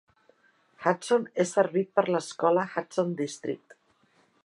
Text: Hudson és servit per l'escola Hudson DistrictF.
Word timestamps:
Hudson 0.85 1.27
és 1.45 1.53
servit 1.59 1.93
per 1.99 2.07
l'escola 2.15 2.67
Hudson 2.73 3.17
DistrictF. 3.23 3.81